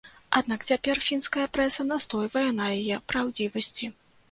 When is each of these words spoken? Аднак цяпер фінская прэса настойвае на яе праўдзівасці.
Аднак 0.37 0.63
цяпер 0.71 1.01
фінская 1.07 1.43
прэса 1.59 1.87
настойвае 1.91 2.49
на 2.63 2.73
яе 2.81 3.01
праўдзівасці. 3.13 3.95